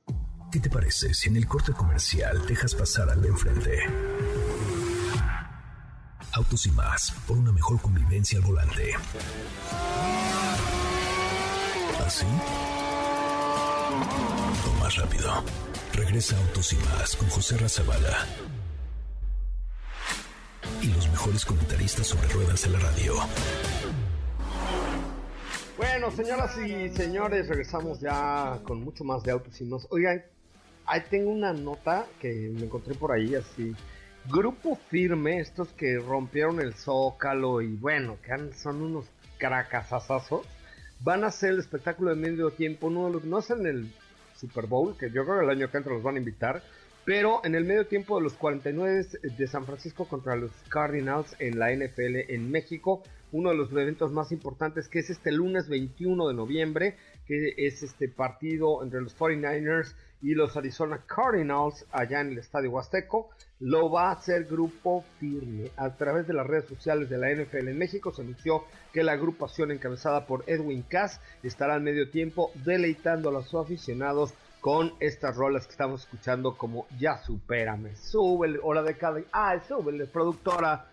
[0.52, 3.78] ¿Qué te parece si en el corte comercial dejas pasar al de enfrente?
[6.32, 8.92] Autos y más, por una mejor convivencia al volante.
[12.04, 12.26] ¿Así?
[14.80, 15.44] Más rápido.
[15.94, 18.26] Regresa Autos y más con José Razabala.
[20.82, 23.14] Y los mejores comentaristas sobre ruedas de la radio.
[25.76, 29.86] Bueno, señoras y señores, regresamos ya con mucho más de Autos y más.
[29.90, 30.22] Oigan,
[30.86, 33.74] ahí tengo una nota que me encontré por ahí así.
[34.28, 39.06] Grupo Firme, estos que rompieron el zócalo y bueno, que son unos
[39.38, 40.46] cracasazazos,
[41.02, 43.92] van a hacer el espectáculo de medio tiempo, los, no es en el
[44.36, 46.62] Super Bowl, que yo creo que el año que entra los van a invitar,
[47.04, 51.58] pero en el medio tiempo de los 49 de San Francisco contra los Cardinals en
[51.58, 56.28] la NFL en México, uno de los eventos más importantes que es este lunes 21
[56.28, 56.96] de noviembre,
[57.30, 62.72] que es este partido entre los 49ers y los Arizona Cardinals allá en el Estadio
[62.72, 63.30] Huasteco.
[63.60, 65.70] Lo va a hacer Grupo Firme.
[65.76, 69.12] A través de las redes sociales de la NFL en México se anunció que la
[69.12, 75.36] agrupación encabezada por Edwin Cass estará al medio tiempo deleitando a los aficionados con estas
[75.36, 79.20] rolas que estamos escuchando como Ya Supérame, Súbele, Hora de cada...
[79.30, 80.84] Ah, súbele, productora.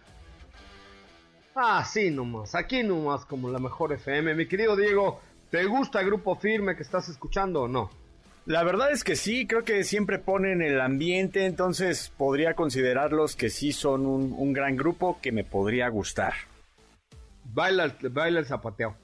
[1.55, 4.35] Ah, sí nomás, aquí nomás como la mejor FM.
[4.35, 7.89] Mi querido Diego, ¿te gusta Grupo Firme que estás escuchando o no?
[8.45, 13.49] La verdad es que sí, creo que siempre ponen el ambiente, entonces podría considerarlos que
[13.49, 16.33] sí son un, un gran grupo que me podría gustar.
[17.43, 18.95] Baila, baila el zapateo.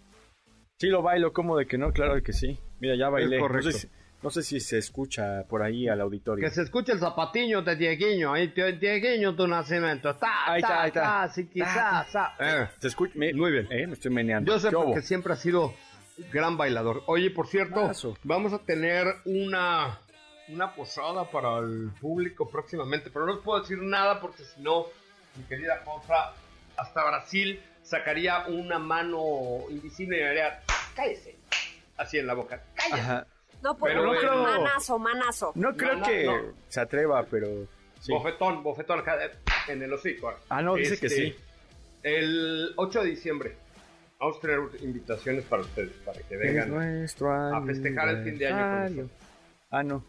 [0.79, 1.91] Sí, lo bailo, como de que no?
[1.91, 2.59] Claro que sí.
[2.79, 3.37] Mira, ya bailé.
[3.37, 3.67] Es correcto.
[3.67, 3.89] No sé, si,
[4.23, 6.45] no sé si se escucha por ahí al auditorio.
[6.45, 10.15] Que se escuche el zapatiño de Dieguiño, ahí, Dieguiño tu nacimiento.
[10.15, 11.01] Ta, ahí está, ahí está.
[11.01, 12.11] Ta, sí, quizás.
[12.11, 13.13] Ta, eh, ¿Se escucha?
[13.15, 13.67] Me, Muy bien.
[13.71, 14.51] Eh, me estoy meneando.
[14.51, 15.73] Yo sé ¿Qué porque siempre ha sido
[16.31, 17.03] gran bailador.
[17.07, 18.17] Oye, por cierto, Paso.
[18.23, 19.99] vamos a tener una,
[20.49, 24.85] una posada para el público próximamente, pero no os puedo decir nada porque si no,
[25.35, 26.33] mi querida Josa,
[26.77, 30.61] hasta Brasil sacaría una mano invisible y me haría,
[30.95, 31.35] cállese,
[31.97, 33.01] así en la boca, cállese.
[33.01, 33.27] Ajá.
[33.61, 35.51] No, pues Pero no, creo- manazo, manazo.
[35.55, 36.53] No creo que no.
[36.67, 37.47] se atreva, pero
[38.01, 38.11] sí.
[38.11, 39.01] Bofetón, bofetón
[39.69, 40.33] en el hocico.
[40.49, 41.35] Ah, no, dice que sí.
[42.03, 43.55] El 8 de diciembre
[44.23, 48.95] vamos a tener invitaciones para ustedes, para que vengan a festejar el fin de año
[48.95, 49.11] con.
[49.69, 50.03] Ah, no.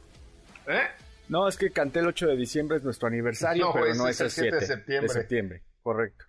[0.68, 0.82] ¿Eh?
[1.28, 4.08] No, es que canté el 8 de diciembre, es nuestro aniversario, No, pero ese no
[4.08, 5.08] es el el 7 7 de septiembre.
[5.08, 6.24] De septiembre, correcto.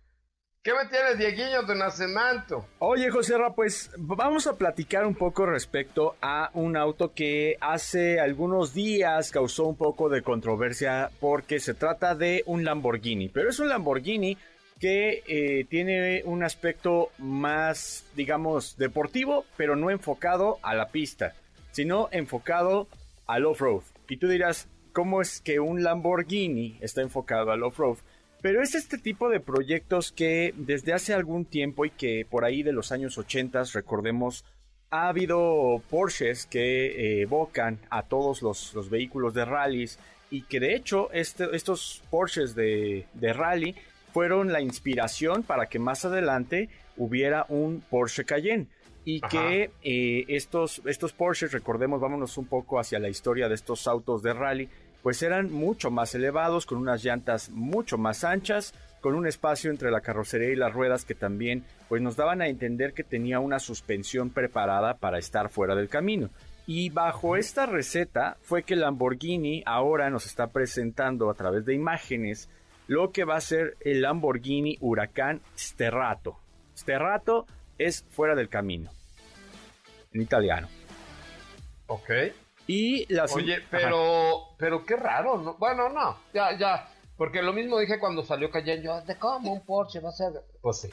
[0.63, 2.65] ¿Qué me tienes, Dieguiño de Nacimiento?
[2.79, 8.19] Oye, José Ra, pues vamos a platicar un poco respecto a un auto que hace
[8.19, 13.59] algunos días causó un poco de controversia porque se trata de un Lamborghini, pero es
[13.59, 14.39] un Lamborghini
[14.79, 21.33] que eh, tiene un aspecto más, digamos, deportivo, pero no enfocado a la pista,
[21.71, 22.87] sino enfocado
[23.25, 23.83] al off-road.
[24.09, 27.97] Y tú dirás, ¿cómo es que un Lamborghini está enfocado al off-road?
[28.41, 32.61] Pero es este tipo de proyectos que desde hace algún tiempo y que por ahí
[32.61, 34.43] de los años 80, recordemos,
[34.91, 39.97] ha habido Porsches que eh, evocan a todos los, los, vehículos de rallies
[40.29, 43.75] y que de hecho este, estos Porsches de rally
[44.15, 48.67] fueron la inspiración para que más adelante hubiera un Porsche Cayenne
[49.03, 49.27] y Ajá.
[49.27, 54.23] que eh, estos, estos Porsches, recordemos, vámonos un poco hacia la historia de estos autos
[54.23, 54.69] de rally,
[55.03, 59.91] pues eran mucho más elevados, con unas llantas mucho más anchas, con un espacio entre
[59.91, 63.59] la carrocería y las ruedas que también pues nos daban a entender que tenía una
[63.59, 66.29] suspensión preparada para estar fuera del camino.
[66.65, 72.47] Y bajo esta receta fue que Lamborghini ahora nos está presentando a través de imágenes
[72.87, 76.37] lo que va a ser el Lamborghini Huracán Sterrato.
[76.77, 77.45] Sterrato
[77.77, 78.89] es fuera del camino,
[80.13, 80.67] en italiano.
[81.87, 82.09] Ok.
[82.67, 85.55] Y las Oye, pero, pero qué raro, ¿no?
[85.55, 86.89] Bueno, no, ya, ya.
[87.17, 90.33] Porque lo mismo dije cuando salió Cayenne, yo, ¿de cómo un Porsche va a ser?
[90.61, 90.89] Pues sí.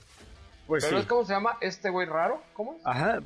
[0.67, 1.03] pues pero sí.
[1.03, 2.81] es cómo se llama este güey raro, ¿cómo es?
[2.85, 3.21] Ajá,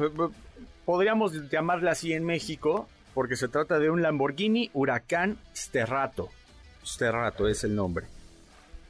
[0.84, 6.30] podríamos llamarle así en México, porque se trata de un Lamborghini Huracán Sterrato.
[6.84, 8.06] Sterrato es el nombre.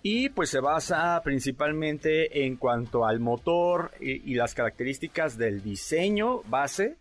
[0.02, 6.96] Y pues se basa principalmente en cuanto al motor y, las características del diseño base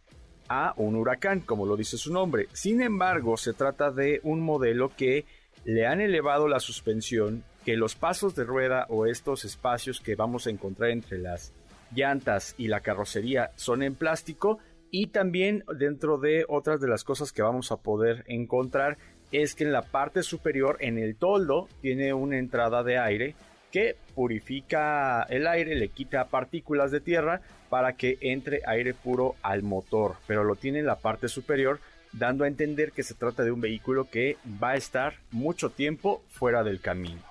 [0.47, 2.47] a un huracán, como lo dice su nombre.
[2.53, 5.25] Sin embargo, se trata de un modelo que
[5.65, 10.47] le han elevado la suspensión, que los pasos de rueda o estos espacios que vamos
[10.47, 11.53] a encontrar entre las
[11.93, 14.59] llantas y la carrocería son en plástico
[14.91, 18.97] y también dentro de otras de las cosas que vamos a poder encontrar
[19.41, 23.35] es que en la parte superior en el toldo tiene una entrada de aire
[23.71, 29.63] que purifica el aire, le quita partículas de tierra para que entre aire puro al
[29.63, 31.79] motor, pero lo tiene en la parte superior
[32.13, 36.23] dando a entender que se trata de un vehículo que va a estar mucho tiempo
[36.29, 37.21] fuera del camino.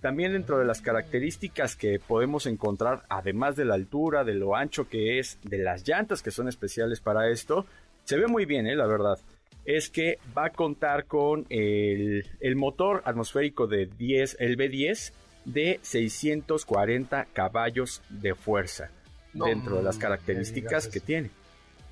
[0.00, 4.88] También dentro de las características que podemos encontrar, además de la altura, de lo ancho
[4.88, 7.66] que es, de las llantas que son especiales para esto,
[8.04, 8.74] se ve muy bien, ¿eh?
[8.74, 9.18] la verdad.
[9.64, 15.12] Es que va a contar con el, el motor atmosférico de 10, el B10
[15.44, 18.90] de 640 caballos de fuerza
[19.32, 21.30] No, dentro de las características que tiene.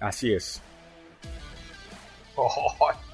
[0.01, 0.63] Así es.
[2.35, 2.49] Oh,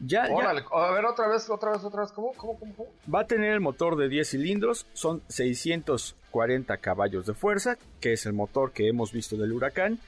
[0.00, 2.74] Ya, ya- órale, a ver otra vez, otra vez, otra vez, ¿cómo, cómo, cómo?
[2.74, 2.88] cómo?
[3.12, 8.26] Va a tener el motor de 10 cilindros, son 640 caballos de fuerza, que es
[8.26, 9.98] el motor que hemos visto del huracán.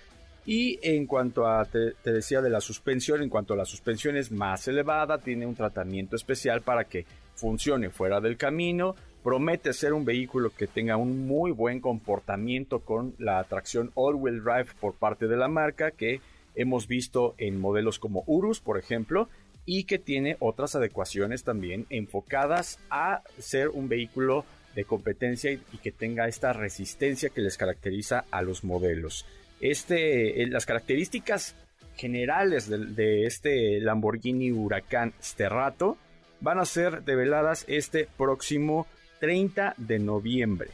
[0.46, 4.30] Y en cuanto a, te, decía de la suspensión, en cuanto a la suspensión es
[4.30, 7.04] más elevada, tiene un tratamiento especial para que
[7.34, 8.94] funcione fuera del camino.
[9.24, 14.68] Promete ser un vehículo que tenga un muy buen comportamiento con la tracción all-wheel drive
[14.80, 16.20] por parte de la marca, que
[16.54, 19.28] hemos visto en modelos como Urus, por ejemplo,
[19.64, 24.44] y que tiene otras adecuaciones también enfocadas a ser un vehículo
[24.76, 29.26] de competencia y que tenga esta resistencia que les caracteriza a los modelos.
[29.60, 31.54] Este, eh, las características
[31.96, 35.96] generales de, de este Lamborghini Huracán Sterrato
[36.40, 38.86] van a ser develadas este próximo
[39.20, 40.70] 30 de noviembre.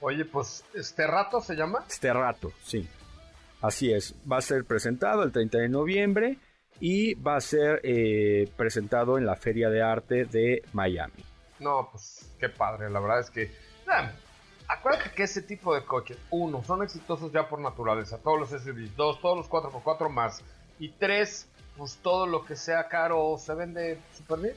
[0.00, 1.84] Oye, pues, ¿este rato se llama?
[1.88, 2.86] Sterrato, sí.
[3.60, 6.38] Así es, va a ser presentado el 30 de noviembre
[6.80, 11.24] y va a ser eh, presentado en la Feria de Arte de Miami.
[11.60, 13.50] No, pues, qué padre, la verdad es que...
[14.84, 18.94] acuérdate que ese tipo de coches, uno, son exitosos ya por naturaleza, todos los SUVs,
[18.96, 20.42] dos, todos los 4x4 más,
[20.78, 24.54] y tres, pues todo lo que sea caro se vende súper bien.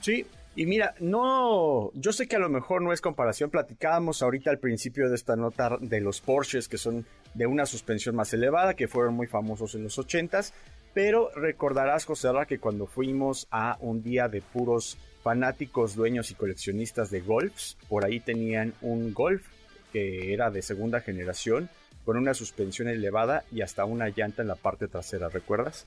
[0.00, 0.24] Sí,
[0.54, 4.60] y mira, no, yo sé que a lo mejor no es comparación, platicábamos ahorita al
[4.60, 8.86] principio de esta nota de los Porsches que son de una suspensión más elevada, que
[8.86, 10.52] fueron muy famosos en los 80s,
[10.94, 16.36] pero recordarás, José Ra, que cuando fuimos a un día de puros fanáticos, dueños y
[16.36, 19.55] coleccionistas de golfs, por ahí tenían un golf
[19.96, 21.70] que era de segunda generación,
[22.04, 25.86] con una suspensión elevada y hasta una llanta en la parte trasera, ¿recuerdas?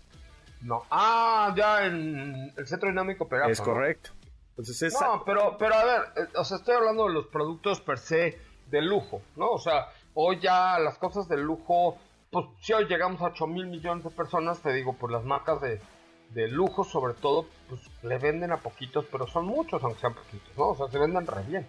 [0.62, 0.84] No.
[0.90, 3.52] Ah, ya en el centro dinámico Pegaso.
[3.52, 3.66] es ¿no?
[3.66, 4.10] correcto.
[4.50, 7.82] Entonces esa- No, pero, pero a ver, eh, o sea, estoy hablando de los productos
[7.82, 8.40] per se
[8.72, 9.52] de lujo, ¿no?
[9.52, 9.86] O sea,
[10.16, 12.00] hoy ya las cosas de lujo,
[12.32, 15.62] pues si hoy llegamos a 8 mil millones de personas, te digo, por las marcas
[15.62, 15.80] de,
[16.32, 20.58] de lujo sobre todo, pues le venden a poquitos, pero son muchos aunque sean poquitos,
[20.58, 20.70] ¿no?
[20.70, 21.68] O sea, se venden re bien.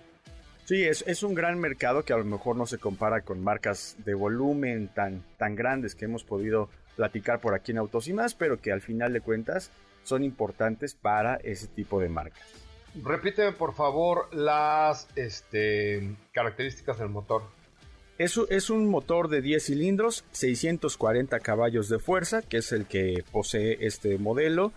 [0.71, 3.97] Sí, es, es un gran mercado que a lo mejor no se compara con marcas
[4.05, 8.37] de volumen tan, tan grandes que hemos podido platicar por aquí en Autos y más,
[8.37, 9.73] pero que al final de cuentas
[10.05, 12.47] son importantes para ese tipo de marcas.
[13.03, 17.43] Repíteme por favor las este, características del motor.
[18.16, 23.25] Es, es, un motor de 10 cilindros, 640 caballos de fuerza, que es el que
[23.33, 24.73] posee este modelo,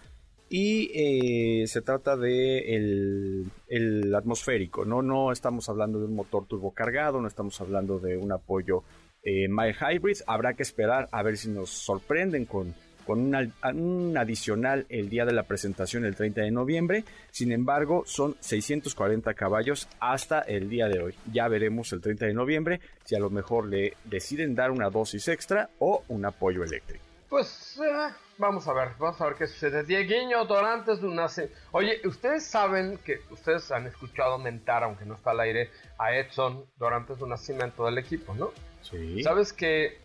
[0.56, 5.02] y eh, se trata de el, atmosférico, ¿no?
[5.02, 8.84] No estamos hablando de un motor turbocargado, no estamos hablando de un apoyo
[9.24, 10.18] eh, mild hybrid.
[10.28, 15.34] Habrá que esperar a ver si nos sorprenden con, con un adicional el día de
[15.34, 17.04] la presentación el 30 de noviembre.
[17.32, 21.16] Sin embargo, son 640 caballos hasta el día de hoy.
[21.32, 25.30] Ya veremos el 30 de noviembre si a lo mejor le deciden dar una dosis
[25.30, 27.04] extra o un apoyo eléctrico.
[27.28, 29.84] Pues eh, vamos a ver, vamos a ver qué sucede.
[29.84, 31.52] Dieguiño Dorantes nace.
[31.72, 36.66] Oye, ustedes saben que ustedes han escuchado mentar, aunque no está al aire, a Edson
[36.78, 38.52] Dorantes un nacimiento del equipo, ¿no?
[38.82, 39.24] Sí.
[39.24, 39.98] ¿Sabes que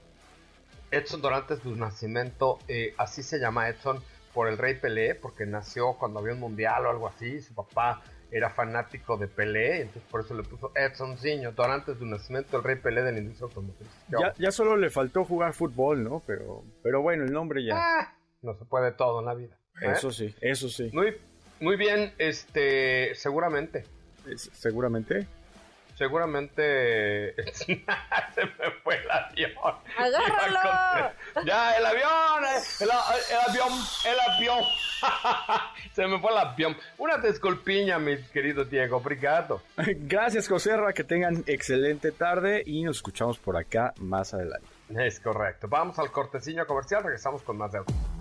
[0.91, 4.03] Edson Dorantes de Nacimiento, eh, así se llama Edson
[4.33, 8.03] por el Rey Pelé, porque nació cuando había un mundial o algo así, su papá
[8.31, 12.59] era fanático de Pelé, entonces por eso le puso Edson Ziño, antes de un nacimiento
[12.59, 13.89] el rey Pelé de la industria automotriz.
[14.09, 16.23] Ya, ya, solo le faltó jugar fútbol, ¿no?
[16.27, 17.75] Pero, pero bueno, el nombre ya.
[17.77, 19.57] Ah, no se puede todo en la vida.
[19.81, 19.93] ¿eh?
[19.93, 20.91] Eso sí, eso sí.
[20.93, 21.17] Muy,
[21.61, 23.85] muy bien, este, seguramente.
[24.53, 25.27] ¿Seguramente?
[25.99, 29.75] seguramente se me fue el avión.
[29.99, 31.13] ¡Agárralo!
[31.45, 32.45] Ya, el avión,
[32.81, 33.73] el, avión,
[34.05, 34.65] el avión.
[35.93, 36.77] se me fue el avión.
[36.99, 39.61] Una disculpiña, mi querido Diego, obrigado.
[39.77, 44.69] Gracias, Joserra, que tengan excelente tarde y nos escuchamos por acá más adelante.
[44.97, 45.67] Es correcto.
[45.69, 47.79] Vamos al cortecillo comercial, regresamos con más de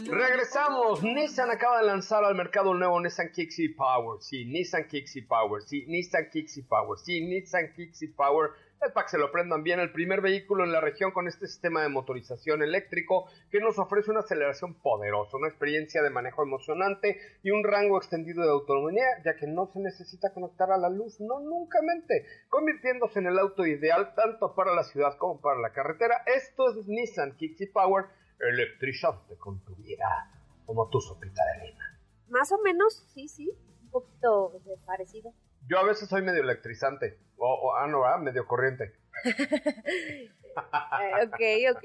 [0.00, 1.02] Regresamos.
[1.02, 4.22] Nissan acaba de lanzar al mercado un nuevo Nissan Kicks Power.
[4.22, 5.62] Sí, Nissan Kicks Power.
[5.62, 6.98] Sí, Nissan Kicks Power.
[6.98, 8.50] Sí, Nissan Kicks Power
[8.86, 11.46] es para que se lo aprendan bien, el primer vehículo en la región con este
[11.46, 17.20] sistema de motorización eléctrico que nos ofrece una aceleración poderosa, una experiencia de manejo emocionante
[17.44, 21.20] y un rango extendido de autonomía, ya que no se necesita conectar a la luz,
[21.20, 25.72] no nunca mente, convirtiéndose en el auto ideal tanto para la ciudad como para la
[25.72, 26.24] carretera.
[26.26, 28.06] Esto es Nissan Kicks Power,
[28.48, 30.30] electrizante con tu vida,
[30.66, 31.84] como tu sopita de lima.
[32.28, 33.50] Más o menos, sí, sí,
[33.82, 35.32] un poquito parecido.
[35.68, 37.18] Yo a veces soy medio electrizante.
[37.36, 38.94] O, ah, no, medio corriente.
[39.24, 40.30] Eh,
[41.26, 41.84] ok, ok.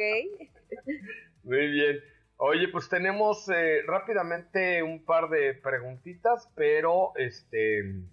[1.44, 2.00] Muy bien.
[2.38, 8.04] Oye, pues tenemos eh, rápidamente un par de preguntitas, pero este,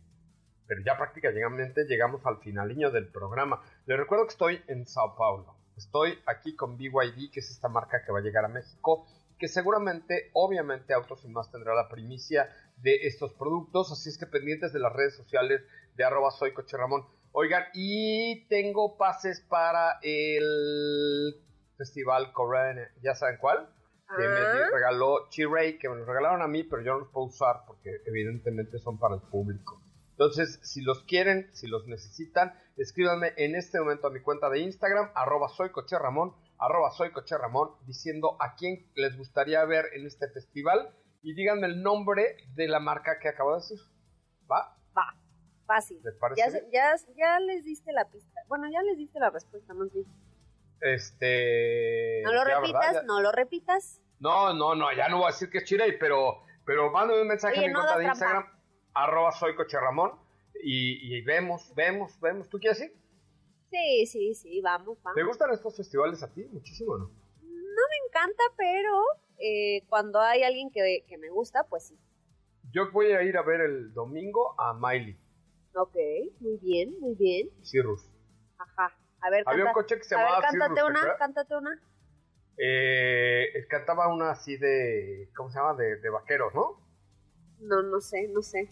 [0.67, 3.63] pero ya prácticamente llegamos al finaliño del programa.
[3.87, 5.54] Les recuerdo que estoy en Sao Paulo.
[5.77, 9.07] Estoy aquí con BYD, que es esta marca que va a llegar a México,
[9.39, 14.27] que seguramente, obviamente, Autos y Más tendrá la primicia de estos productos, así es que
[14.27, 15.63] pendientes de las redes sociales
[15.97, 17.05] de arroba soy Coche Ramón.
[17.33, 21.35] Oigan, y tengo pases para el
[21.77, 23.69] Festival Korean, ¿ya saben cuál?
[24.17, 24.69] Que me ah.
[24.73, 27.91] regaló Chiray, que me los regalaron a mí, pero yo no los puedo usar porque
[28.07, 29.84] evidentemente son para el público.
[30.15, 34.61] Entonces, si los quieren, si los necesitan, escríbanme en este momento a mi cuenta de
[34.61, 39.87] Instagram, arroba soy Coche Ramón, arroba soy Coche Ramón, diciendo a quién les gustaría ver
[39.95, 43.79] en este festival y díganme el nombre de la marca que acabo de decir.
[44.51, 44.77] ¿Va?
[44.97, 45.17] Va.
[45.67, 46.01] Fácil.
[46.37, 48.41] ya, ya, ya, les diste la pista.
[48.49, 50.05] Bueno, ya les diste la respuesta, más bien.
[50.81, 52.21] Este.
[52.23, 54.01] No lo repitas, no lo repitas.
[54.21, 57.29] No, no, no, ya no voy a decir que es Chirey, pero, pero mándame un
[57.29, 58.47] mensaje a mi cuenta de Instagram,
[58.95, 60.13] arroba soy Coche Ramón,
[60.63, 62.49] y, y, vemos, vemos, vemos.
[62.49, 62.97] ¿Tú quieres ir?
[63.71, 65.17] Sí, sí, sí, vamos, vamos.
[65.17, 66.45] ¿Te gustan estos festivales a ti?
[66.47, 67.05] Muchísimo, ¿no?
[67.43, 69.03] No me encanta, pero
[69.39, 71.99] eh, cuando hay alguien que, que, me gusta, pues sí.
[72.73, 75.19] Yo voy a ir a ver el domingo a Miley.
[75.75, 75.97] Ok,
[76.41, 77.51] muy bien, muy bien.
[77.63, 78.09] Cirrus.
[78.59, 78.97] Ajá.
[79.21, 81.83] A ver, Había un coche que se llamaba ver, cántate una, cántate una.
[82.57, 85.75] Eh, cantaba una así de, ¿cómo se llama?
[85.75, 86.81] De, de vaqueros, ¿no?
[87.59, 88.69] No, no sé, no sé.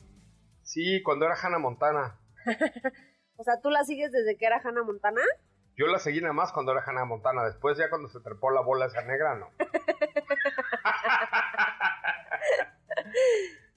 [0.62, 2.18] Sí, cuando era Hannah Montana.
[3.36, 5.20] o sea, ¿tú la sigues desde que era Hannah Montana?
[5.76, 7.44] Yo la seguí nada más cuando era Hannah Montana.
[7.44, 9.50] Después, ya cuando se trepó la bola esa negra, no.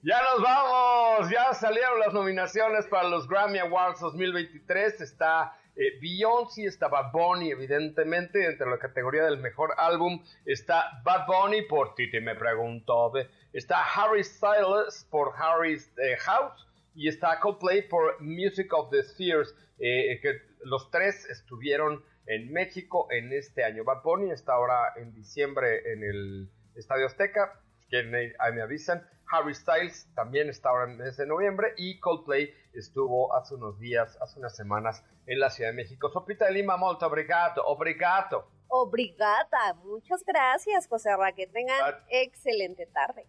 [0.02, 5.00] Ya nos vamos, ya salieron las nominaciones para los Grammy Awards 2023.
[5.00, 11.26] Está eh, Beyoncé, está Bad Bunny, evidentemente, entre la categoría del mejor álbum está Bad
[11.26, 13.12] Bunny por Titi me preguntó,
[13.52, 16.65] está Harry Styles por Harry's eh, House
[16.96, 23.06] y está Coldplay por Music of the Spheres, eh, que los tres estuvieron en México
[23.10, 23.84] en este año.
[23.84, 27.98] Bad Bunny está ahora en diciembre en el Estadio Azteca, que
[28.38, 29.06] ahí me avisan.
[29.30, 34.38] Harry Styles también está ahora en ese noviembre y Coldplay estuvo hace unos días, hace
[34.38, 36.08] unas semanas en la Ciudad de México.
[36.10, 38.48] Sopita de Lima, molto obrigado, obrigado.
[38.68, 43.26] Obrigada, muchas gracias, José Ra, que tengan excelente tarde.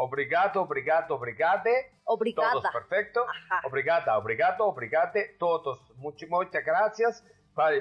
[0.00, 1.92] Obrigado, obrigado, obrigade.
[2.04, 2.52] Obrigada.
[2.52, 3.24] Todos perfecto.
[3.64, 5.92] Obrigada, obrigado, obrigate, todos.
[5.96, 7.24] Muchas, muchas gracias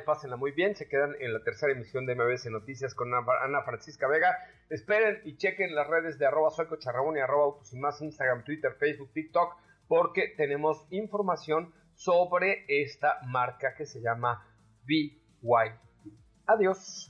[0.05, 4.07] pásenla muy bien, se quedan en la tercera emisión de MBS Noticias con Ana Francisca
[4.07, 4.35] Vega.
[4.69, 8.73] Esperen y chequen las redes de arroba soyco y arroba autos y más, Instagram, Twitter,
[8.79, 9.55] Facebook, TikTok,
[9.87, 14.47] porque tenemos información sobre esta marca que se llama
[14.85, 15.73] BYD.
[16.47, 17.09] Adiós.